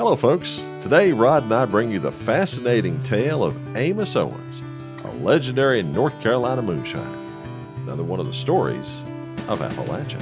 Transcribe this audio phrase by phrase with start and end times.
[0.00, 0.64] Hello, folks.
[0.80, 4.62] Today, Rod and I bring you the fascinating tale of Amos Owens,
[5.04, 7.82] a legendary North Carolina moonshiner.
[7.82, 9.02] Another one of the stories
[9.46, 10.18] of Appalachia.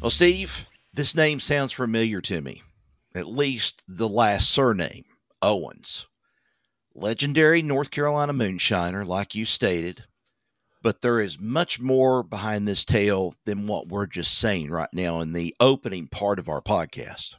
[0.00, 2.62] Well, Steve, this name sounds familiar to me,
[3.12, 5.06] at least the last surname,
[5.42, 6.06] Owens
[6.94, 10.04] legendary North Carolina moonshiner, like you stated,
[10.82, 15.20] but there is much more behind this tale than what we're just saying right now
[15.20, 17.36] in the opening part of our podcast.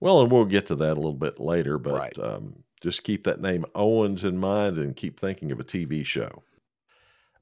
[0.00, 2.18] Well, and we'll get to that a little bit later, but Right.
[2.18, 6.42] um, just keep that name Owens in mind and keep thinking of a TV show.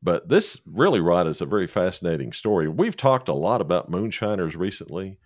[0.01, 2.69] But this really, Rod, is a very fascinating story.
[2.69, 5.19] We've talked a lot about moonshiners recently.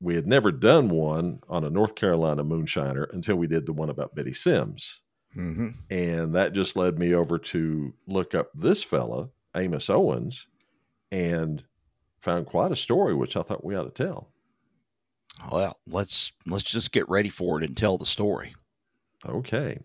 [0.00, 3.88] We had never done one on a North Carolina moonshiner until we did the one
[3.88, 5.00] about Betty Sims.
[5.36, 5.70] Mm-hmm.
[5.90, 10.46] And that just led me over to look up this fella, Amos Owens,
[11.10, 11.64] and
[12.20, 14.30] found quite a story, which I thought we ought to tell.
[15.50, 18.54] Well, let's let's just get ready for it and tell the story.
[19.26, 19.78] Okay.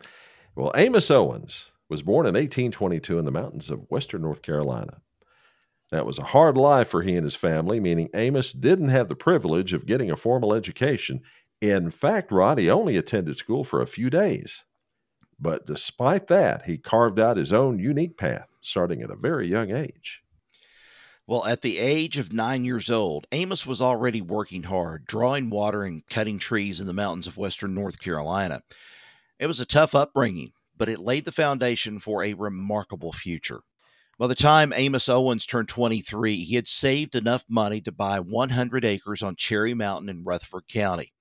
[0.56, 5.02] Well, Amos Owens was born in 1822 in the mountains of western North Carolina.
[5.92, 9.16] That was a hard life for he and his family, meaning Amos didn't have the
[9.16, 11.22] privilege of getting a formal education.
[11.60, 14.64] In fact, Rod, he only attended school for a few days.
[15.38, 19.72] But despite that, he carved out his own unique path, starting at a very young
[19.72, 20.22] age.
[21.28, 25.84] Well, at the age of nine years old, Amos was already working hard, drawing water
[25.84, 28.64] and cutting trees in the mountains of western North Carolina.
[29.40, 33.62] It was a tough upbringing, but it laid the foundation for a remarkable future.
[34.22, 38.86] By the time Amos Owens turned 23, he had saved enough money to buy 100
[38.86, 41.12] acres on Cherry Mountain in Rutherford County.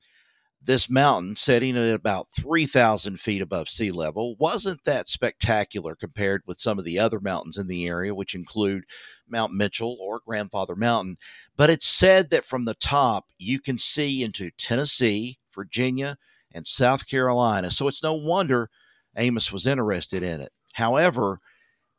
[0.63, 6.61] This mountain, setting at about 3,000 feet above sea level, wasn't that spectacular compared with
[6.61, 8.85] some of the other mountains in the area, which include
[9.27, 11.17] Mount Mitchell or Grandfather Mountain.
[11.57, 16.19] But it's said that from the top, you can see into Tennessee, Virginia,
[16.53, 17.71] and South Carolina.
[17.71, 18.69] So it's no wonder
[19.17, 20.53] Amos was interested in it.
[20.75, 21.41] However,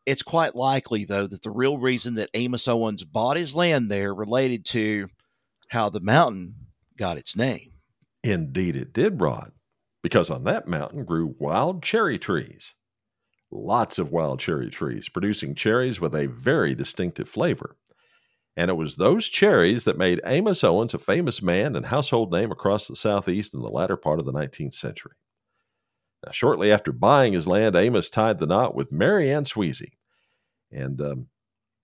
[0.05, 4.13] it's quite likely, though, that the real reason that Amos Owens bought his land there
[4.13, 5.07] related to
[5.69, 6.55] how the mountain
[6.97, 7.73] got its name.
[8.23, 9.51] Indeed, it did, Rod,
[10.03, 12.75] because on that mountain grew wild cherry trees.
[13.51, 17.77] Lots of wild cherry trees, producing cherries with a very distinctive flavor.
[18.55, 22.51] And it was those cherries that made Amos Owens a famous man and household name
[22.51, 25.13] across the Southeast in the latter part of the 19th century.
[26.25, 29.93] Now, shortly after buying his land, Amos tied the knot with Mary Ann Sweezy.
[30.71, 31.27] And um,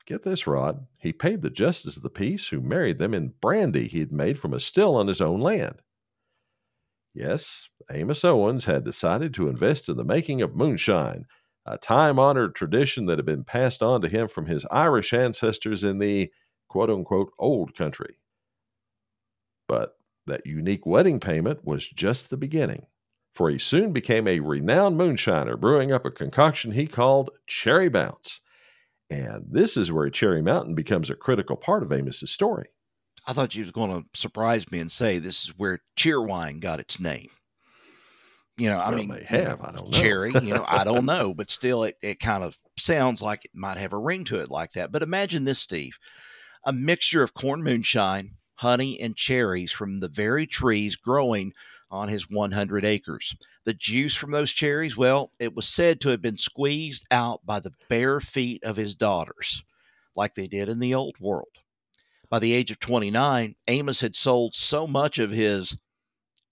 [0.05, 3.87] get this, Rod, he paid the justice of the peace who married them in brandy
[3.87, 5.81] he had made from a still on his own land.
[7.13, 11.25] Yes, Amos Owens had decided to invest in the making of moonshine,
[11.65, 15.83] a time honored tradition that had been passed on to him from his Irish ancestors
[15.83, 16.31] in the
[16.67, 18.19] quote unquote old country.
[19.67, 22.85] But that unique wedding payment was just the beginning,
[23.37, 28.41] for he soon became a renowned moonshiner, brewing up a concoction he called Cherry Bounce.
[29.09, 32.69] And this is where Cherry Mountain becomes a critical part of Amos's story.
[33.27, 36.79] I thought you was going to surprise me and say this is where Cheerwine got
[36.79, 37.29] its name.
[38.57, 40.01] You know, I Well, mean, you have, know, I don't know.
[40.01, 43.51] Cherry, you know, I don't know, but still, it, it kind of sounds like it
[43.53, 44.91] might have a ring to it like that.
[44.91, 45.97] But imagine this, Steve
[46.65, 51.53] a mixture of corn moonshine, honey, and cherries from the very trees growing
[51.89, 53.35] on his 100 acres.
[53.63, 57.59] The juice from those cherries, well, it was said to have been squeezed out by
[57.59, 59.63] the bare feet of his daughters,
[60.15, 61.47] like they did in the old world.
[62.29, 65.77] By the age of 29, Amos had sold so much of his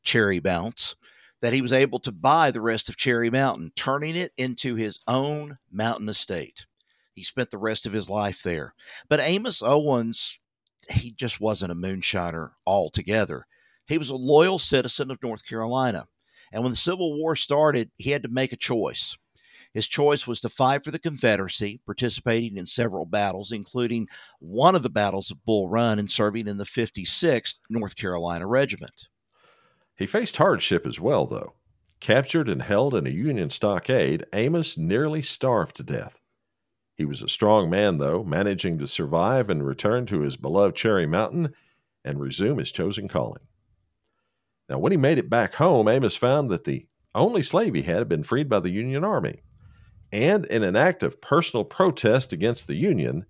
[0.03, 0.95] cherry bounce
[1.41, 4.99] that he was able to buy the rest of Cherry Mountain, turning it into his
[5.07, 6.65] own mountain estate.
[7.13, 8.73] He spent the rest of his life there.
[9.09, 10.39] But Amos Owens,
[10.89, 13.47] he just wasn't a moonshiner altogether.
[13.87, 16.07] He was a loyal citizen of North Carolina.
[16.51, 19.17] And when the Civil War started, he had to make a choice.
[19.73, 24.07] His choice was to fight for the Confederacy, participating in several battles, including
[24.39, 29.09] one of the battles of Bull Run and serving in the 56th North Carolina Regiment.
[29.97, 31.55] He faced hardship as well, though.
[31.99, 36.21] Captured and held in a Union stockade, Amos nearly starved to death.
[36.95, 41.05] He was a strong man, though, managing to survive and return to his beloved Cherry
[41.05, 41.53] Mountain
[42.05, 43.41] and resume his chosen calling.
[44.69, 47.97] Now, when he made it back home, Amos found that the only slave he had
[47.97, 49.41] had been freed by the Union Army
[50.15, 53.25] and in an act of personal protest against the Union,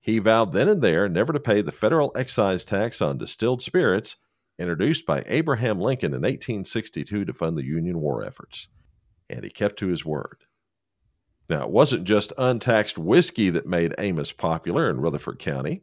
[0.00, 4.16] he vowed then and there never to pay the federal excise tax on distilled spirits
[4.58, 8.68] introduced by Abraham Lincoln in 1862 to fund the Union war efforts.
[9.30, 10.38] And he kept to his word.
[11.48, 15.82] Now, it wasn't just untaxed whiskey that made Amos popular in Rutherford County.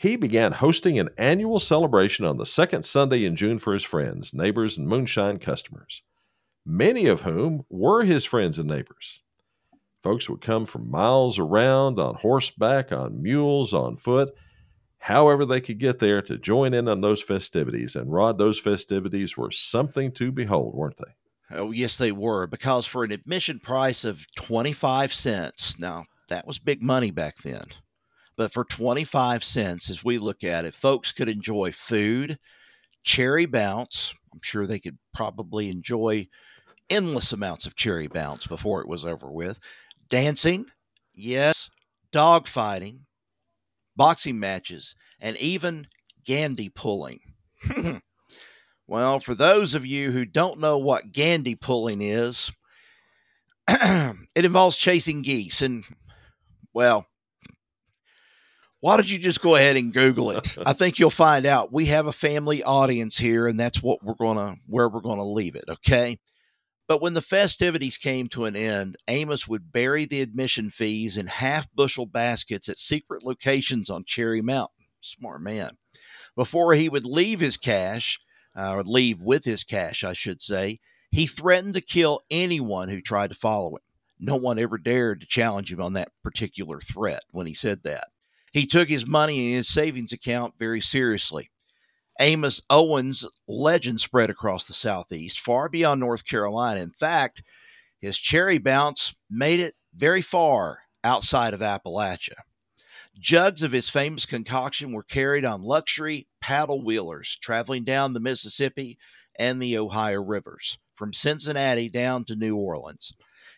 [0.00, 4.32] He began hosting an annual celebration on the second Sunday in June for his friends,
[4.32, 6.02] neighbors, and moonshine customers,
[6.64, 9.20] many of whom were his friends and neighbors.
[10.02, 14.30] Folks would come from miles around on horseback, on mules, on foot,
[15.00, 17.94] however they could get there to join in on those festivities.
[17.94, 21.56] And Rod, those festivities were something to behold, weren't they?
[21.58, 26.58] Oh, yes, they were, because for an admission price of 25 cents, now that was
[26.58, 27.64] big money back then,
[28.40, 32.38] but for 25 cents, as we look at it, folks could enjoy food,
[33.02, 34.14] cherry bounce.
[34.32, 36.26] I'm sure they could probably enjoy
[36.88, 39.58] endless amounts of cherry bounce before it was over with
[40.08, 40.64] dancing,
[41.12, 41.68] yes,
[42.12, 43.00] dog fighting,
[43.94, 45.88] boxing matches, and even
[46.24, 47.20] gander pulling.
[48.86, 52.50] well, for those of you who don't know what gander pulling is,
[53.68, 54.16] it
[54.46, 55.60] involves chasing geese.
[55.60, 55.84] And,
[56.72, 57.04] well,
[58.80, 60.56] why don't you just go ahead and Google it?
[60.66, 61.72] I think you'll find out.
[61.72, 65.54] We have a family audience here, and that's what we're gonna where we're gonna leave
[65.54, 65.64] it.
[65.68, 66.18] Okay.
[66.88, 71.28] But when the festivities came to an end, Amos would bury the admission fees in
[71.28, 74.86] half bushel baskets at secret locations on Cherry Mountain.
[75.00, 75.76] Smart man.
[76.34, 78.18] Before he would leave his cash,
[78.56, 80.80] uh, or leave with his cash, I should say,
[81.12, 83.82] he threatened to kill anyone who tried to follow him.
[84.18, 88.08] No one ever dared to challenge him on that particular threat when he said that.
[88.52, 91.50] He took his money in his savings account very seriously.
[92.18, 96.80] Amos Owens' legend spread across the Southeast, far beyond North Carolina.
[96.80, 97.42] In fact,
[98.00, 102.36] his cherry bounce made it very far outside of Appalachia.
[103.18, 108.98] Jugs of his famous concoction were carried on luxury paddle wheelers traveling down the Mississippi
[109.38, 113.12] and the Ohio rivers, from Cincinnati down to New Orleans.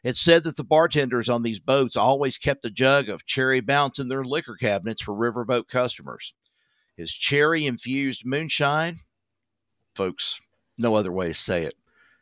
[0.05, 3.99] It's said that the bartenders on these boats always kept a jug of cherry bounce
[3.99, 6.35] in their liquor cabinets for riverboat customers.
[6.97, 9.01] His cherry infused moonshine,
[9.95, 10.41] folks,
[10.77, 11.75] no other way to say it,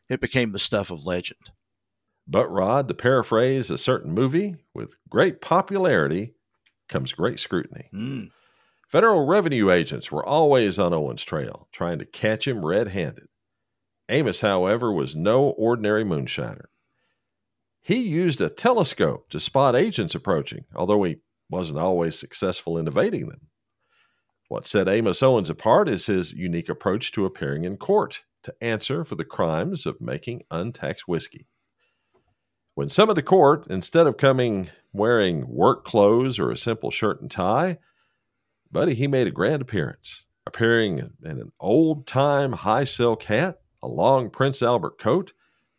[0.08, 1.50] it became the stuff of legend.
[2.26, 6.34] But, Rod, to paraphrase a certain movie, with great popularity
[6.88, 7.88] comes great scrutiny.
[7.92, 8.30] Mm.
[8.88, 13.28] Federal revenue agents were always on Owen's trail, trying to catch him red handed.
[14.08, 16.66] Amos, however, was no ordinary moonshiner.
[17.82, 21.16] He used a telescope to spot agents approaching, although he
[21.48, 23.48] wasn't always successful in evading them.
[24.48, 29.04] What set Amos Owens apart is his unique approach to appearing in court to answer
[29.04, 31.46] for the crimes of making untaxed whiskey.
[32.74, 37.30] When summoned to court, instead of coming wearing work clothes or a simple shirt and
[37.30, 37.78] tie,
[38.72, 43.88] Buddy, he made a grand appearance, appearing in an old time high silk hat, a
[43.88, 45.32] long Prince Albert coat,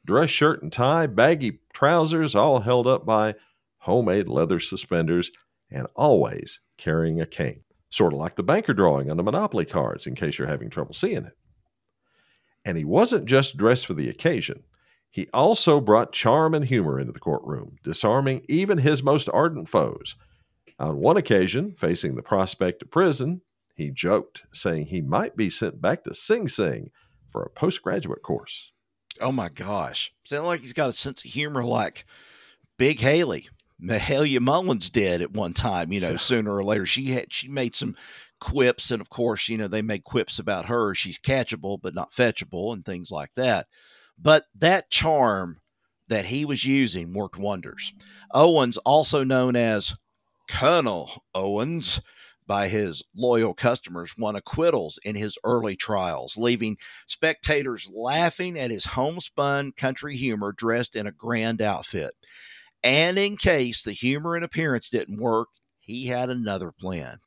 [0.06, 3.36] dress shirt and tie, baggy trousers, all held up by
[3.80, 5.32] homemade leather suspenders,
[5.70, 10.08] and always carrying a cane sort of like the banker drawing on the Monopoly cards,
[10.08, 11.38] in case you're having trouble seeing it.
[12.66, 14.64] And he wasn't just dressed for the occasion.
[15.10, 20.16] He also brought charm and humor into the courtroom, disarming even his most ardent foes.
[20.80, 23.42] On one occasion, facing the prospect of prison,
[23.76, 26.92] he joked, saying he might be sent back to Sing Sing
[27.30, 28.72] for a postgraduate course.
[29.22, 30.14] Oh my gosh.
[30.26, 32.06] Sounds like he's got a sense of humor like
[32.78, 33.50] Big Haley.
[33.82, 36.86] Mahalia Mullins did at one time, you know, sooner or later.
[36.86, 37.96] She had she made some
[38.40, 40.94] quips, and of course, you know, they made quips about her.
[40.94, 43.68] She's catchable but not fetchable and things like that.
[44.20, 45.62] But that charm
[46.10, 47.94] that he was using worked wonders.
[48.34, 49.96] Owens, also known as
[50.50, 52.02] Colonel Owens
[52.52, 56.76] by his loyal customers won acquittals in his early trials, leaving
[57.08, 62.12] spectators laughing at his homespun country humor dressed in a grand outfit.
[62.84, 65.48] And in case the humor and appearance didn't work,
[65.80, 67.20] he had another plan.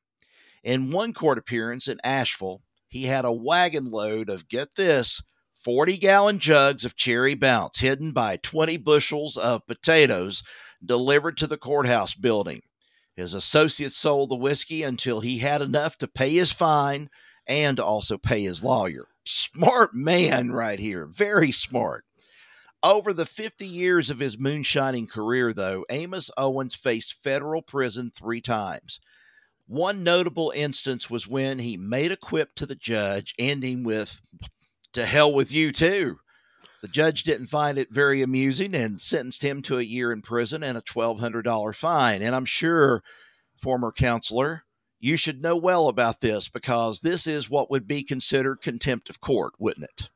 [0.62, 5.22] In one court appearance in Asheville, he had a wagon load of, get this,
[5.54, 10.42] 40 gallon jugs of cherry bounce hidden by 20 bushels of potatoes
[10.84, 12.60] delivered to the courthouse building.
[13.16, 17.10] His associates sold the whiskey until he had enough to pay his fine
[17.46, 19.08] and also pay his lawyer.
[19.24, 21.06] Smart man, right here.
[21.06, 22.04] Very smart.
[22.82, 28.42] Over the 50 years of his moonshining career, though, Amos Owens faced federal prison three
[28.42, 29.00] times.
[29.66, 34.20] One notable instance was when he made a quip to the judge, ending with,
[34.92, 36.18] to hell with you too.
[36.84, 40.62] The judge didn't find it very amusing and sentenced him to a year in prison
[40.62, 42.20] and a $1,200 fine.
[42.20, 43.02] And I'm sure,
[43.56, 44.64] former counselor,
[45.00, 49.22] you should know well about this because this is what would be considered contempt of
[49.22, 50.10] court, wouldn't it?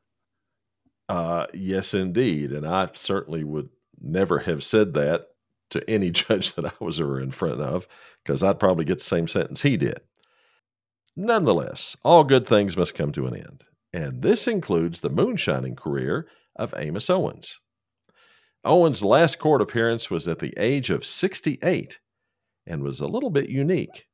[1.09, 2.51] Uh, yes, indeed.
[2.51, 5.29] And I certainly would never have said that
[5.71, 7.87] to any judge that I was ever in front of
[8.23, 10.01] because I'd probably get the same sentence he did.
[11.15, 16.27] Nonetheless, all good things must come to an end and this includes the moonshining career
[16.59, 17.59] of Amos Owens.
[18.65, 21.99] Owens' last court appearance was at the age of 68
[22.67, 24.07] and was a little bit unique.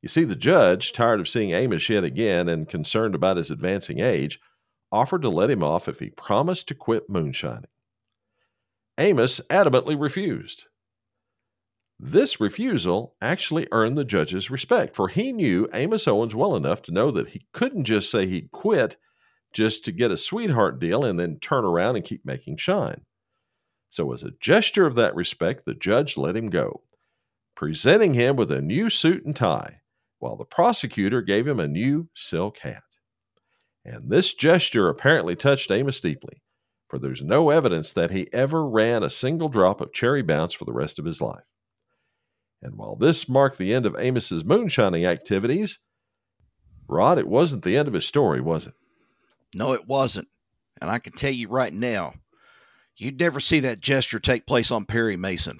[0.00, 3.98] You see, the judge, tired of seeing Amos yet again and concerned about his advancing
[3.98, 4.38] age,
[4.92, 7.66] offered to let him off if he promised to quit moonshining.
[8.98, 10.66] Amos adamantly refused.
[11.98, 16.92] This refusal actually earned the judge's respect, for he knew Amos Owens well enough to
[16.92, 18.96] know that he couldn't just say he'd quit
[19.56, 23.00] just to get a sweetheart deal and then turn around and keep making shine.
[23.88, 26.82] So, as a gesture of that respect, the judge let him go,
[27.54, 29.80] presenting him with a new suit and tie,
[30.18, 32.82] while the prosecutor gave him a new silk hat.
[33.82, 36.42] And this gesture apparently touched Amos deeply,
[36.86, 40.66] for there's no evidence that he ever ran a single drop of cherry bounce for
[40.66, 41.44] the rest of his life.
[42.60, 45.78] And while this marked the end of Amos's moonshining activities,
[46.88, 48.74] Rod, it wasn't the end of his story, was it?
[49.54, 50.28] No, it wasn't.
[50.80, 52.14] And I can tell you right now,
[52.96, 55.58] you'd never see that gesture take place on Perry Mason.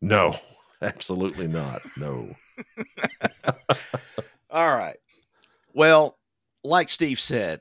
[0.00, 0.36] No,
[0.82, 1.82] absolutely not.
[1.96, 2.34] No.
[4.50, 4.96] All right.
[5.72, 6.18] Well,
[6.62, 7.60] like Steve said,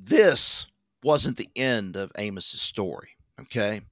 [0.00, 0.66] this
[1.02, 3.10] wasn't the end of Amos's story.
[3.40, 3.82] Okay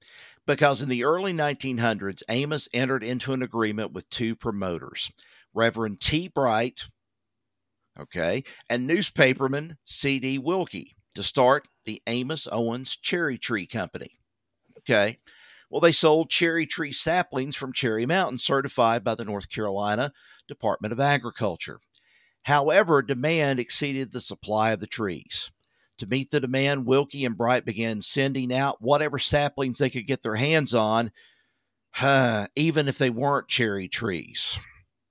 [0.45, 5.11] because in the early 1900s, Amos entered into an agreement with two promoters,
[5.53, 6.27] Reverend T.
[6.27, 6.87] Bright,
[7.99, 10.39] okay, and newspaperman C.D.
[10.39, 14.19] Wilkie, to start the Amos Owens Cherry Tree Company.
[14.79, 15.17] Okay.
[15.69, 20.11] Well, they sold cherry tree saplings from Cherry Mountain, certified by the North Carolina
[20.47, 21.79] Department of Agriculture.
[22.43, 25.49] However, demand exceeded the supply of the trees.
[25.99, 30.23] To meet the demand, Wilkie and Bright began sending out whatever saplings they could get
[30.23, 31.11] their hands on,
[32.55, 34.59] even if they weren't cherry trees.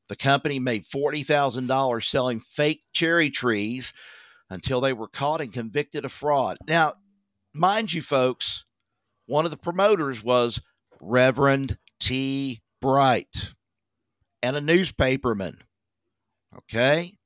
[0.09, 3.95] The company made $40,000 selling fake cherry trees
[4.51, 6.59] until they were caught and convicted of fraud.
[6.67, 6.95] Now,
[7.55, 8.65] mind you, folks,
[9.27, 10.61] one of the promoters was
[11.01, 12.61] Reverend T.
[12.81, 13.53] Bright
[14.43, 15.59] and a newspaperman.
[16.57, 17.17] Okay?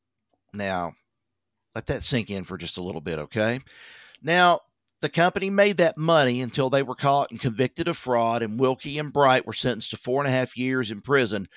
[0.52, 0.94] Now,
[1.74, 3.60] let that sink in for just a little bit, okay?
[4.22, 4.60] Now,
[5.00, 8.98] the company made that money until they were caught and convicted of fraud, and Wilkie
[8.98, 11.48] and Bright were sentenced to four and a half years in prison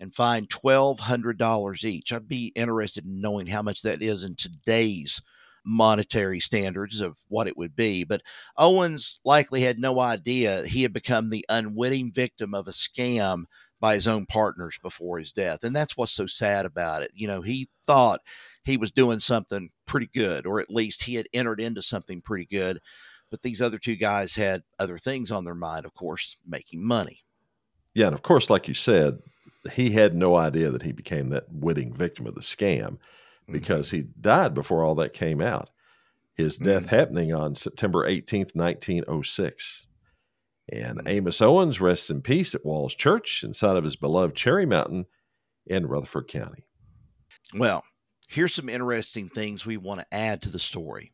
[0.00, 2.12] and fined $1,200 each.
[2.12, 5.20] I'd be interested in knowing how much that is in today's
[5.64, 8.04] monetary standards of what it would be.
[8.04, 8.22] But
[8.56, 13.44] Owens likely had no idea he had become the unwitting victim of a scam
[13.80, 15.62] by his own partners before his death.
[15.62, 17.10] And that's what's so sad about it.
[17.14, 18.20] You know, he thought
[18.64, 22.46] he was doing something pretty good, or at least he had entered into something pretty
[22.46, 22.80] good.
[23.30, 27.24] But these other two guys had other things on their mind, of course, making money.
[27.94, 29.18] Yeah, and of course, like you said,
[29.72, 33.52] he had no idea that he became that witting victim of the scam mm-hmm.
[33.52, 33.96] because mm-hmm.
[33.96, 35.70] he died before all that came out.
[36.34, 36.94] His death mm-hmm.
[36.94, 39.86] happening on September 18th, 1906.
[40.70, 41.08] And mm-hmm.
[41.08, 45.06] Amos Owens rests in peace at Walls Church inside of his beloved Cherry Mountain
[45.66, 46.64] in Rutherford County.
[47.54, 47.84] Well,
[48.28, 51.12] here's some interesting things we want to add to the story.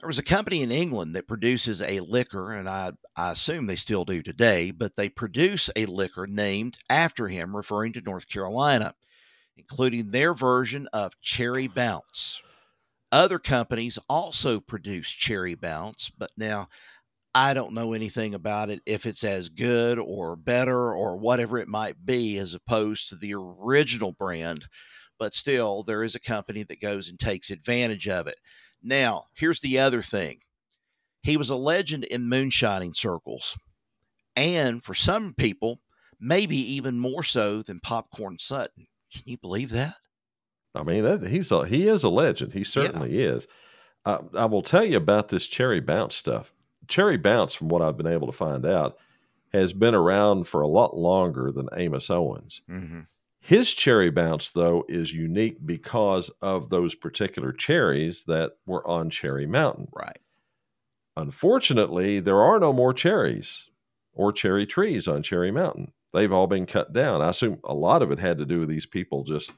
[0.00, 3.76] There was a company in England that produces a liquor, and I, I assume they
[3.76, 8.94] still do today, but they produce a liquor named after him, referring to North Carolina,
[9.56, 12.40] including their version of Cherry Bounce.
[13.12, 16.68] Other companies also produce Cherry Bounce, but now
[17.34, 21.68] I don't know anything about it, if it's as good or better or whatever it
[21.68, 24.66] might be, as opposed to the original brand
[25.18, 28.36] but still, there is a company that goes and takes advantage of it.
[28.82, 30.40] Now, here's the other thing
[31.22, 33.56] he was a legend in moonshining circles,
[34.36, 35.80] and for some people,
[36.20, 38.86] maybe even more so than Popcorn Sutton.
[39.12, 39.96] Can you believe that?
[40.74, 42.52] I mean, that, he's a, he is a legend.
[42.52, 43.30] He certainly yeah.
[43.30, 43.46] is.
[44.04, 46.52] Uh, I will tell you about this cherry bounce stuff.
[46.86, 48.96] Cherry bounce, from what I've been able to find out,
[49.52, 52.62] has been around for a lot longer than Amos Owens.
[52.70, 53.00] Mm-hmm.
[53.48, 59.46] His cherry bounce, though, is unique because of those particular cherries that were on Cherry
[59.46, 59.88] Mountain.
[59.90, 60.18] Right.
[61.16, 63.70] Unfortunately, there are no more cherries
[64.12, 65.94] or cherry trees on Cherry Mountain.
[66.12, 67.22] They've all been cut down.
[67.22, 69.50] I assume a lot of it had to do with these people just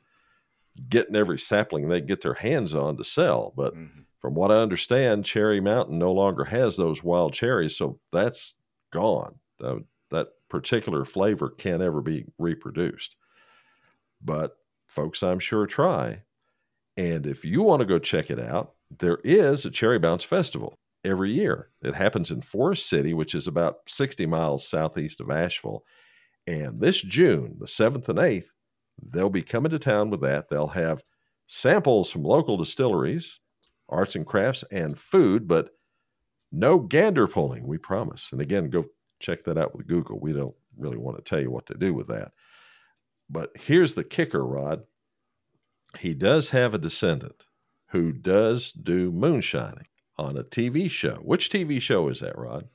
[0.89, 3.53] getting every sapling they get their hands on to sell.
[3.57, 4.03] But mm-hmm.
[4.21, 8.55] from what I understand, Cherry Mountain no longer has those wild cherries, so that's
[8.93, 9.41] gone.
[9.61, 9.79] Uh,
[10.11, 13.17] that particular flavor can't ever be reproduced.
[14.23, 14.57] But
[14.89, 16.23] folks, I'm sure try.
[16.97, 20.75] And if you want to go check it out, there is a Cherry Bounce Festival
[21.05, 21.71] every year.
[21.83, 25.85] It happens in Forest City, which is about 60 miles southeast of Asheville.
[26.47, 28.49] And this June, the 7th and 8th,
[29.11, 30.49] they'll be coming to town with that.
[30.49, 31.03] They'll have
[31.47, 33.39] samples from local distilleries,
[33.89, 35.71] arts and crafts, and food, but
[36.53, 38.29] no gander pulling, we promise.
[38.33, 38.85] And again, go
[39.21, 40.19] check that out with Google.
[40.21, 42.33] We don't really want to tell you what to do with that.
[43.31, 44.83] But here's the kicker, Rod.
[45.99, 47.47] He does have a descendant
[47.89, 51.17] who does do moonshining on a TV show.
[51.17, 52.69] Which TV show is that, Rod?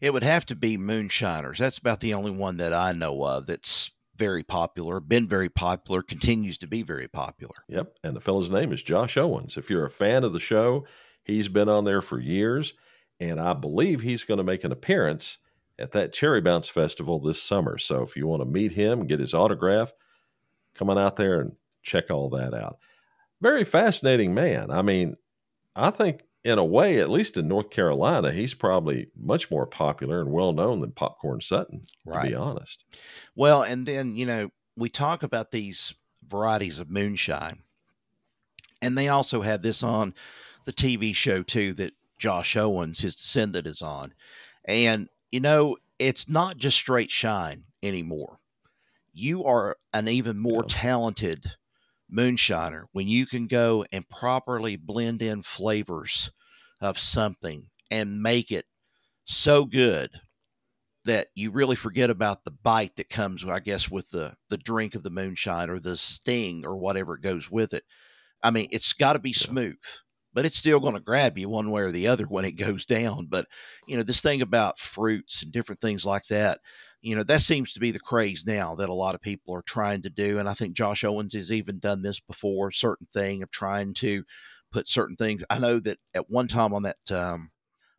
[0.00, 1.58] It would have to be Moonshiners.
[1.58, 6.02] That's about the only one that I know of that's very popular, been very popular,
[6.02, 7.54] continues to be very popular.
[7.68, 7.94] Yep.
[8.04, 9.56] And the fellow's name is Josh Owens.
[9.56, 10.86] If you're a fan of the show,
[11.24, 12.74] he's been on there for years.
[13.20, 15.38] And I believe he's going to make an appearance
[15.78, 17.78] at that Cherry Bounce Festival this summer.
[17.78, 19.92] So if you want to meet him, get his autograph,
[20.74, 22.78] come on out there and check all that out.
[23.40, 24.70] Very fascinating man.
[24.70, 25.16] I mean,
[25.76, 30.20] I think in a way, at least in North Carolina, he's probably much more popular
[30.20, 32.22] and well known than Popcorn Sutton, right.
[32.22, 32.84] to be honest.
[33.36, 35.94] Well, and then, you know, we talk about these
[36.26, 37.62] varieties of moonshine,
[38.80, 40.14] and they also have this on
[40.64, 44.14] the TV show too that Josh Owens, his descendant, is on.
[44.64, 48.38] And, you know, it's not just straight shine anymore.
[49.12, 50.74] You are an even more yeah.
[50.74, 51.52] talented
[52.12, 56.30] moonshiner when you can go and properly blend in flavors
[56.80, 58.66] of something and make it
[59.24, 60.10] so good
[61.04, 64.94] that you really forget about the bite that comes, I guess, with the the drink
[64.94, 67.84] of the moonshine or the sting or whatever goes with it.
[68.42, 69.76] I mean, it's got to be smooth,
[70.38, 72.86] but it's still going to grab you one way or the other when it goes
[72.86, 73.26] down.
[73.28, 73.46] But
[73.88, 76.60] you know, this thing about fruits and different things like that,
[77.02, 79.62] you know, that seems to be the craze now that a lot of people are
[79.62, 80.38] trying to do.
[80.38, 84.22] And I think Josh Owens has even done this before, certain thing of trying to
[84.70, 85.42] put certain things.
[85.50, 87.50] I know that at one time on that um,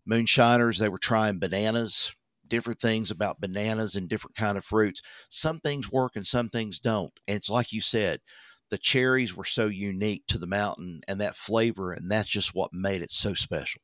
[0.06, 2.16] Moonshiners, they were trying bananas,
[2.48, 5.02] different things about bananas and different kind of fruits.
[5.28, 7.12] Some things work and some things don't.
[7.28, 8.22] And it's like you said,
[8.70, 12.74] the cherries were so unique to the mountain and that flavor, and that's just what
[12.74, 13.82] made it so special.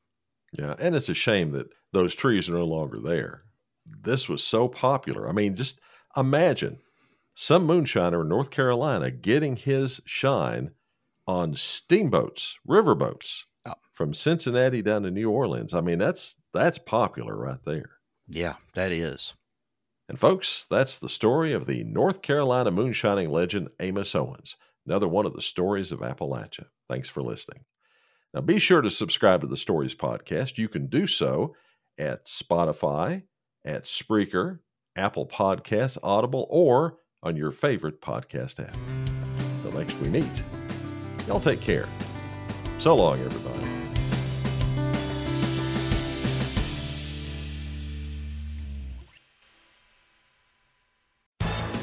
[0.52, 3.44] Yeah, and it's a shame that those trees are no longer there.
[3.86, 5.28] This was so popular.
[5.28, 5.80] I mean, just
[6.16, 6.80] imagine
[7.36, 10.72] some moonshiner in North Carolina getting his shine
[11.28, 13.74] on steamboats, riverboats oh.
[13.94, 15.74] from Cincinnati down to New Orleans.
[15.74, 17.92] I mean, that's that's popular right there.
[18.28, 19.34] Yeah, that is.
[20.08, 25.26] And folks, that's the story of the North Carolina moonshining legend Amos Owens, another one
[25.26, 26.66] of the stories of Appalachia.
[26.90, 27.64] Thanks for listening.
[28.34, 30.58] Now be sure to subscribe to the Stories podcast.
[30.58, 31.56] You can do so
[31.98, 33.24] at Spotify,
[33.64, 34.60] at Spreaker,
[34.96, 38.78] Apple Podcasts, Audible, or on your favorite podcast app.
[39.58, 40.44] Until next we meet.
[41.28, 41.88] Y'all take care.
[42.80, 43.75] So long, everybody.